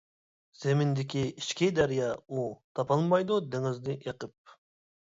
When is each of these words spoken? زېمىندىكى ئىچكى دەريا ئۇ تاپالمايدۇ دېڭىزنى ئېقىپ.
زېمىندىكى 0.61 1.21
ئىچكى 1.25 1.69
دەريا 1.81 2.09
ئۇ 2.39 2.49
تاپالمايدۇ 2.81 3.41
دېڭىزنى 3.53 4.01
ئېقىپ. 4.03 4.61